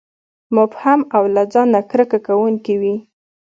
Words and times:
مبهم 0.55 0.99
او 1.15 1.23
له 1.35 1.43
ځان 1.53 1.67
نه 1.75 1.81
کرکه 1.89 2.19
کوونکي 2.27 2.73
وي. 2.81 2.95